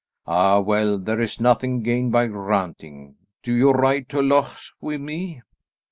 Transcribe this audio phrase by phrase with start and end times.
[0.25, 3.17] Ah, well, there is nothing gained by ranting.
[3.43, 5.43] Do you ride to Loches with me?"